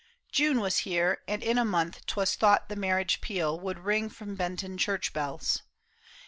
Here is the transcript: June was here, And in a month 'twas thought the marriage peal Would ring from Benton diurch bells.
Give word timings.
June 0.31 0.59
was 0.61 0.79
here, 0.79 1.19
And 1.27 1.43
in 1.43 1.59
a 1.59 1.63
month 1.63 2.03
'twas 2.07 2.35
thought 2.35 2.69
the 2.69 2.75
marriage 2.75 3.21
peal 3.21 3.59
Would 3.59 3.77
ring 3.85 4.09
from 4.09 4.33
Benton 4.33 4.77
diurch 4.77 5.13
bells. 5.13 5.61